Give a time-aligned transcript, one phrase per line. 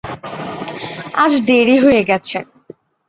[1.15, 2.37] আজ দেরি হয়ে গেছে।